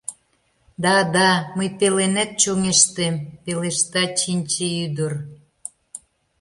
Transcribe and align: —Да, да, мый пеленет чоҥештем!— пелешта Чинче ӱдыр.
—Да, 0.83 0.95
да, 1.15 1.29
мый 1.55 1.69
пеленет 1.77 2.31
чоҥештем!— 2.41 3.15
пелешта 3.43 4.03
Чинче 4.17 4.67
ӱдыр. 4.85 5.13